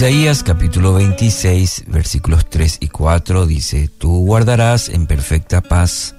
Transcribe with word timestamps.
Isaías 0.00 0.42
capítulo 0.42 0.94
26 0.94 1.84
versículos 1.88 2.48
3 2.48 2.78
y 2.80 2.88
4 2.88 3.44
dice, 3.44 3.90
Tú 3.98 4.24
guardarás 4.24 4.88
en 4.88 5.06
perfecta 5.06 5.60
paz 5.60 6.14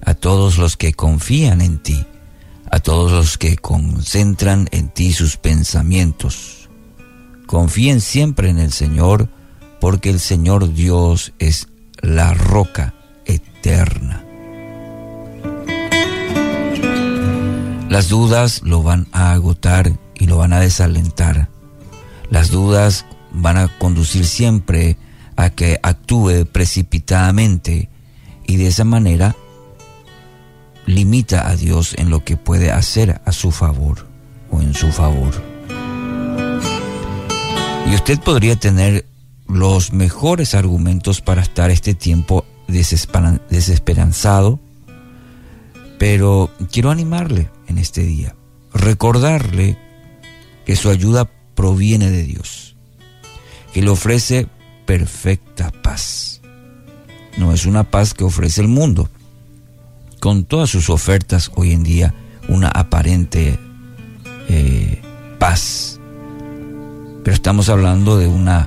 a 0.00 0.14
todos 0.14 0.58
los 0.58 0.76
que 0.76 0.92
confían 0.92 1.60
en 1.60 1.82
ti, 1.82 2.06
a 2.70 2.78
todos 2.78 3.10
los 3.10 3.36
que 3.36 3.56
concentran 3.56 4.68
en 4.70 4.90
ti 4.90 5.12
sus 5.12 5.38
pensamientos. 5.38 6.70
Confíen 7.46 8.00
siempre 8.00 8.48
en 8.48 8.60
el 8.60 8.70
Señor, 8.70 9.28
porque 9.80 10.10
el 10.10 10.20
Señor 10.20 10.72
Dios 10.72 11.32
es 11.40 11.66
la 12.02 12.32
roca 12.32 12.94
eterna. 13.24 14.24
Las 17.88 18.08
dudas 18.08 18.62
lo 18.62 18.84
van 18.84 19.08
a 19.10 19.32
agotar 19.32 19.98
y 20.14 20.28
lo 20.28 20.36
van 20.36 20.52
a 20.52 20.60
desalentar 20.60 21.48
las 22.30 22.50
dudas 22.50 23.04
van 23.32 23.56
a 23.56 23.78
conducir 23.78 24.26
siempre 24.26 24.96
a 25.36 25.50
que 25.50 25.78
actúe 25.82 26.46
precipitadamente 26.50 27.88
y 28.46 28.56
de 28.56 28.68
esa 28.68 28.84
manera 28.84 29.36
limita 30.86 31.48
a 31.48 31.56
Dios 31.56 31.94
en 31.98 32.10
lo 32.10 32.24
que 32.24 32.36
puede 32.36 32.72
hacer 32.72 33.20
a 33.24 33.32
su 33.32 33.50
favor 33.50 34.06
o 34.50 34.60
en 34.60 34.74
su 34.74 34.90
favor. 34.92 35.42
Y 37.90 37.94
usted 37.94 38.20
podría 38.20 38.56
tener 38.56 39.06
los 39.48 39.92
mejores 39.92 40.54
argumentos 40.54 41.20
para 41.20 41.42
estar 41.42 41.70
este 41.70 41.94
tiempo 41.94 42.44
desesperanzado, 42.68 44.60
pero 45.98 46.50
quiero 46.70 46.90
animarle 46.90 47.50
en 47.66 47.78
este 47.78 48.02
día, 48.02 48.36
recordarle 48.72 49.76
que 50.64 50.76
su 50.76 50.88
ayuda 50.88 51.28
proviene 51.60 52.10
de 52.10 52.22
Dios, 52.22 52.74
que 53.74 53.82
le 53.82 53.90
ofrece 53.90 54.46
perfecta 54.86 55.70
paz. 55.70 56.40
No 57.36 57.52
es 57.52 57.66
una 57.66 57.84
paz 57.84 58.14
que 58.14 58.24
ofrece 58.24 58.62
el 58.62 58.68
mundo, 58.68 59.10
con 60.20 60.44
todas 60.44 60.70
sus 60.70 60.88
ofertas 60.88 61.50
hoy 61.56 61.72
en 61.72 61.82
día, 61.82 62.14
una 62.48 62.68
aparente 62.68 63.58
eh, 64.48 65.02
paz. 65.38 66.00
Pero 67.24 67.34
estamos 67.34 67.68
hablando 67.68 68.16
de 68.16 68.26
una 68.26 68.66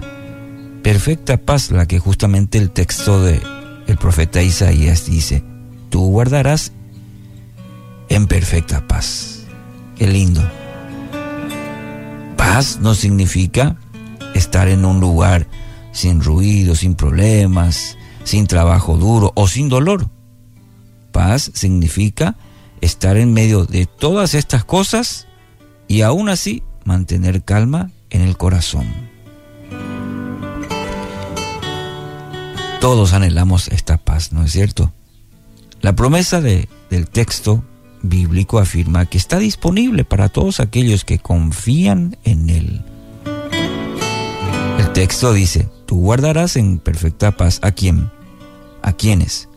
perfecta 0.84 1.38
paz, 1.38 1.72
la 1.72 1.88
que 1.88 1.98
justamente 1.98 2.60
el 2.60 2.70
texto 2.70 3.24
de 3.24 3.42
el 3.88 3.98
profeta 3.98 4.44
Isaías 4.44 5.08
dice, 5.08 5.44
tú 5.90 6.12
guardarás 6.12 6.74
en 8.10 8.28
perfecta 8.28 8.88
paz. 8.88 9.46
Qué 9.98 10.06
lindo 10.06 10.48
paz 12.54 12.78
no 12.80 12.94
significa 12.94 13.78
estar 14.36 14.68
en 14.68 14.86
un 14.86 15.00
lugar 15.00 15.48
sin 15.92 16.22
ruido, 16.22 16.76
sin 16.76 16.94
problemas, 16.94 17.98
sin 18.26 18.46
trabajo 18.46 18.96
duro 18.96 19.32
o 19.34 19.48
sin 19.48 19.70
dolor. 19.70 20.12
Paz 21.12 21.50
significa 21.56 22.36
estar 22.80 23.18
en 23.18 23.34
medio 23.34 23.66
de 23.66 23.88
todas 23.88 24.36
estas 24.36 24.64
cosas 24.64 25.26
y 25.88 26.02
aún 26.02 26.30
así 26.30 26.62
mantener 26.86 27.44
calma 27.44 27.90
en 28.12 28.22
el 28.22 28.38
corazón. 28.38 28.86
Todos 32.80 33.14
anhelamos 33.14 33.68
esta 33.70 33.98
paz, 33.98 34.32
¿no 34.32 34.44
es 34.44 34.52
cierto? 34.52 34.94
La 35.82 35.96
promesa 35.96 36.40
de, 36.40 36.70
del 36.92 37.08
texto 37.08 37.64
bíblico 38.04 38.60
afirma 38.60 39.08
que 39.08 39.18
está 39.18 39.40
disponible 39.40 40.04
para 40.04 40.30
todos 40.30 40.60
aquellos 40.60 41.06
que 41.06 41.18
confían 41.18 42.18
en 42.24 42.50
Él. 42.50 42.86
El 44.78 44.92
texto 44.94 45.34
dice, 45.34 45.70
tú 45.88 45.96
guardarás 45.96 46.56
en 46.58 46.78
perfecta 46.78 47.32
paz 47.32 47.60
a 47.64 47.72
quién, 47.72 48.12
a 48.84 48.94
quiénes, 48.94 49.50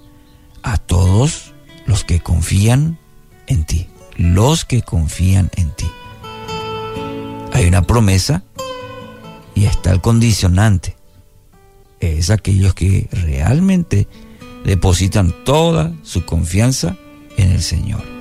a 0.63 0.79
todos 0.79 1.53
los 1.85 2.05
que 2.05 2.21
confían 2.21 2.99
en 3.47 3.65
ti, 3.65 3.89
los 4.17 4.65
que 4.65 4.81
confían 4.83 5.51
en 5.57 5.71
ti. 5.73 5.87
Hay 7.53 7.67
una 7.67 7.83
promesa 7.83 8.45
y 9.55 9.65
está 9.67 9.91
el 9.91 10.01
condicionante. 10.01 10.97
Es 12.01 12.31
aquellos 12.31 12.75
que 12.75 13.09
realmente 13.11 14.07
depositan 14.65 15.35
toda 15.45 15.93
su 16.03 16.25
confianza 16.25 16.97
en 17.37 17.53
el 17.53 17.63
Señor. 17.63 18.16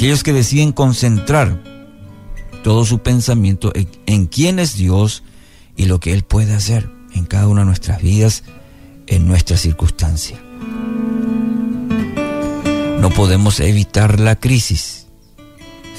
Aquellos 0.00 0.22
que 0.22 0.32
deciden 0.32 0.72
concentrar 0.72 1.62
todo 2.64 2.86
su 2.86 3.00
pensamiento 3.00 3.70
en, 4.06 4.24
quién 4.28 4.58
es 4.58 4.74
Dios 4.74 5.22
y 5.76 5.84
lo 5.84 6.00
que 6.00 6.14
Él 6.14 6.22
puede 6.22 6.54
hacer 6.54 6.90
en 7.12 7.26
cada 7.26 7.48
una 7.48 7.60
de 7.60 7.66
nuestras 7.66 8.00
vidas, 8.00 8.42
en 9.06 9.28
nuestra 9.28 9.58
circunstancia. 9.58 10.40
No 12.98 13.10
podemos 13.10 13.60
evitar 13.60 14.20
la 14.20 14.36
crisis. 14.36 15.06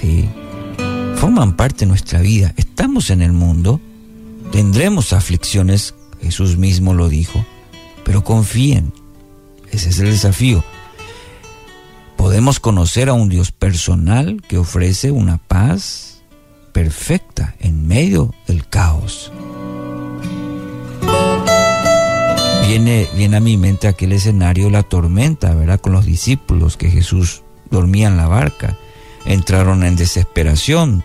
¿sí? 0.02 0.28
Forman 1.18 1.56
parte 1.56 1.82
de 1.82 1.90
nuestra 1.90 2.22
vida. 2.22 2.56
Estamos 2.58 3.12
en 3.12 3.22
el 3.22 3.34
mundo, 3.34 3.80
tendremos 4.52 5.14
aflicciones, 5.14 5.94
Jesús 6.24 6.58
mismo 6.58 6.96
lo 6.96 7.08
dijo, 7.08 7.46
pero 8.04 8.24
confíen. 8.24 8.94
Ese 9.72 9.90
es 9.90 10.00
el 10.00 10.10
desafío 10.10 10.64
podemos 12.32 12.62
conocer 12.62 13.10
a 13.10 13.14
un 13.14 13.28
Dios 13.28 13.52
personal 13.52 14.42
que 14.48 14.58
ofrece 14.58 15.12
una 15.12 15.38
paz 15.38 16.24
perfecta 16.72 17.56
en 17.60 17.90
medio 17.90 18.34
del 18.48 18.66
caos. 18.70 19.34
Viene, 22.70 23.10
viene 23.18 23.36
a 23.36 23.42
mi 23.42 23.58
mente 23.58 23.90
aquel 23.90 24.14
escenario, 24.14 24.70
la 24.70 24.84
tormenta, 24.84 25.54
¿verdad? 25.54 25.82
Con 25.82 25.92
los 25.92 26.06
discípulos 26.06 26.78
que 26.78 26.90
Jesús 26.90 27.44
dormía 27.70 28.08
en 28.08 28.16
la 28.16 28.30
barca. 28.30 28.78
Entraron 29.26 29.84
en 29.84 29.98
desesperación, 29.98 31.04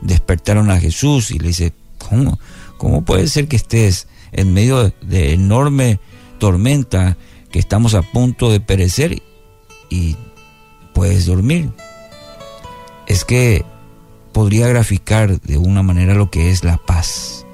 despertaron 0.00 0.70
a 0.70 0.78
Jesús 0.78 1.32
y 1.32 1.40
le 1.40 1.48
dice, 1.48 1.72
¿cómo, 2.08 2.38
cómo 2.76 3.04
puede 3.04 3.26
ser 3.26 3.48
que 3.48 3.56
estés 3.56 4.06
en 4.30 4.54
medio 4.54 4.92
de 5.02 5.32
enorme 5.32 5.98
tormenta, 6.38 7.16
que 7.50 7.58
estamos 7.58 7.94
a 7.94 8.02
punto 8.02 8.52
de 8.52 8.60
perecer 8.60 9.20
y 9.90 10.16
puedes 10.98 11.26
dormir. 11.26 11.70
Es 13.06 13.24
que 13.24 13.64
podría 14.32 14.66
graficar 14.66 15.40
de 15.40 15.56
una 15.56 15.84
manera 15.84 16.14
lo 16.14 16.28
que 16.28 16.50
es 16.50 16.64
la 16.64 16.76
paz. 16.76 17.46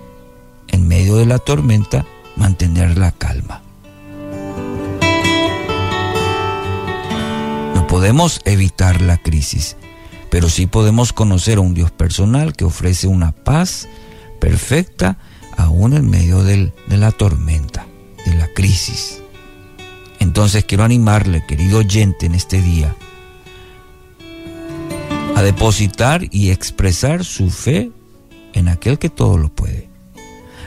En 0.69 0.89
medio 0.89 1.17
de 1.17 1.27
la 1.27 1.39
tormenta, 1.39 2.07
mantener 2.37 2.97
la 2.97 3.13
calma. 3.13 3.61
No 7.75 7.87
podemos 7.87 8.41
evitar 8.47 9.03
la 9.03 9.19
crisis, 9.19 9.77
pero 10.31 10.49
sí 10.49 10.67
podemos 10.67 11.13
conocer 11.13 11.59
a 11.59 11.61
un 11.61 11.75
Dios 11.75 11.91
personal 11.91 12.55
que 12.55 12.65
ofrece 12.65 13.09
una 13.09 13.33
paz 13.33 13.89
perfecta 14.41 15.19
aún 15.59 15.93
en 15.93 16.09
medio 16.09 16.43
de 16.43 16.73
la 16.89 17.11
tormenta, 17.13 17.85
de 18.25 18.37
la 18.37 18.49
crisis. 18.55 19.21
Entonces 20.19 20.65
quiero 20.65 20.83
animarle, 20.83 21.45
querido 21.47 21.81
oyente, 21.81 22.25
en 22.25 22.35
este 22.35 22.63
día, 22.63 22.97
a 25.35 25.43
depositar 25.43 26.23
y 26.31 26.51
expresar 26.51 27.25
su 27.25 27.51
fe 27.51 27.91
en 28.53 28.69
aquel 28.69 28.99
que 28.99 29.09
todo 29.09 29.37
lo 29.37 29.49
puede. 29.49 29.89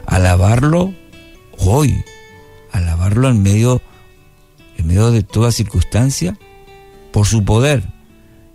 Alabarlo 0.06 0.94
hoy, 1.58 2.04
alabarlo 2.72 3.30
en 3.30 3.42
medio, 3.42 3.82
en 4.78 4.88
medio 4.88 5.12
de 5.12 5.24
toda 5.24 5.52
circunstancia 5.52 6.38
por 7.12 7.26
su 7.26 7.46
poder 7.46 7.84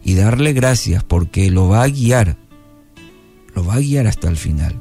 y 0.05 0.15
darle 0.15 0.53
gracias 0.53 1.03
porque 1.03 1.51
lo 1.51 1.69
va 1.69 1.83
a 1.83 1.89
guiar, 1.89 2.37
lo 3.55 3.65
va 3.65 3.75
a 3.75 3.81
guiar 3.81 4.07
hasta 4.07 4.29
el 4.29 4.37
final. 4.37 4.81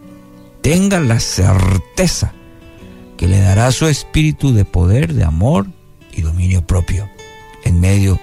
Tenga 0.62 1.00
la 1.00 1.19
certeza 1.19 2.34
que 3.18 3.27
le 3.27 3.39
dará 3.39 3.72
su 3.72 3.88
espíritu 3.88 4.54
de 4.54 4.66
poder, 4.66 5.13
de 5.13 5.24
amor 5.24 5.68
y 6.12 6.22
dominio 6.22 6.66
propio 6.66 7.10
en 7.63 7.80
medio 7.80 8.19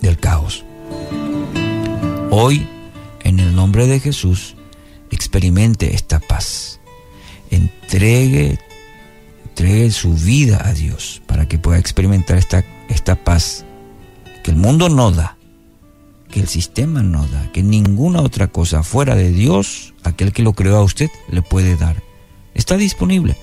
del 0.00 0.18
caos. 0.18 0.64
Hoy, 2.30 2.68
en 3.24 3.40
el 3.40 3.54
nombre 3.54 3.86
de 3.86 4.00
Jesús, 4.00 4.54
experimente 5.10 5.94
esta 5.94 6.20
paz. 6.20 6.78
Entregue, 7.50 8.58
entregue 9.46 9.90
su 9.90 10.12
vida 10.12 10.60
a 10.62 10.74
Dios 10.74 11.22
para 11.26 11.48
que 11.48 11.58
pueda 11.58 11.78
experimentar 11.78 12.36
esta, 12.36 12.66
esta 12.90 13.16
paz 13.16 13.64
que 14.44 14.50
el 14.50 14.58
mundo 14.58 14.90
no 14.90 15.10
da, 15.10 15.38
que 16.30 16.40
el 16.40 16.48
sistema 16.48 17.02
no 17.02 17.26
da, 17.28 17.50
que 17.50 17.62
ninguna 17.62 18.20
otra 18.20 18.48
cosa 18.48 18.82
fuera 18.82 19.14
de 19.14 19.32
Dios, 19.32 19.94
aquel 20.02 20.34
que 20.34 20.42
lo 20.42 20.52
creó 20.52 20.76
a 20.76 20.84
usted, 20.84 21.08
le 21.30 21.40
puede 21.40 21.76
dar. 21.76 22.02
Está 22.52 22.76
disponible. 22.76 23.38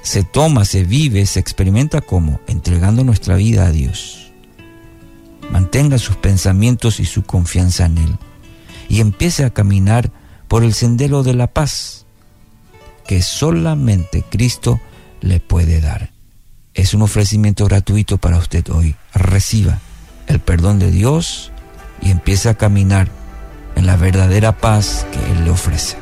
Se 0.00 0.24
toma, 0.24 0.64
se 0.64 0.84
vive, 0.84 1.26
se 1.26 1.40
experimenta 1.40 2.00
como 2.00 2.40
entregando 2.46 3.04
nuestra 3.04 3.36
vida 3.36 3.66
a 3.66 3.70
Dios. 3.70 4.21
Mantenga 5.50 5.98
sus 5.98 6.16
pensamientos 6.16 7.00
y 7.00 7.04
su 7.04 7.22
confianza 7.24 7.86
en 7.86 7.98
Él. 7.98 8.18
y 8.88 9.00
empiece 9.00 9.44
a 9.44 9.50
caminar 9.50 10.10
por 10.48 10.64
el 10.64 10.74
sendero 10.74 11.22
de 11.22 11.32
la 11.32 11.46
paz 11.46 12.04
que 13.06 13.22
solamente 13.22 14.22
Cristo 14.28 14.80
le 15.22 15.40
puede 15.40 15.80
dar. 15.80 16.12
Es 16.74 16.92
un 16.92 17.00
ofrecimiento 17.00 17.64
gratuito 17.64 18.18
para 18.18 18.36
usted 18.36 18.68
hoy. 18.70 18.94
Reciba 19.14 19.78
el 20.26 20.40
perdón 20.40 20.78
de 20.78 20.90
Dios 20.90 21.52
y 22.02 22.10
empiece 22.10 22.48
a 22.48 22.54
caminar 22.54 23.08
en 23.76 23.86
la 23.86 23.96
verdadera 23.96 24.58
paz 24.58 25.06
que 25.10 25.32
Él 25.32 25.44
le 25.44 25.50
ofrece. 25.50 26.01